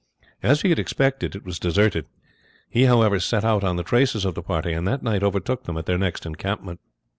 [0.41, 2.07] As he had expected, it was deserted;
[2.67, 5.77] he, however, set out on the traces of the party, and that night overtook them
[5.77, 6.79] at their next encampment.